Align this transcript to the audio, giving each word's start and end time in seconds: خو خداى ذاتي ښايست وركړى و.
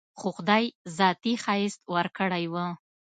خو 0.19 0.27
خداى 0.35 0.65
ذاتي 0.97 1.33
ښايست 1.43 1.81
وركړى 1.93 2.45
و. 2.53 2.55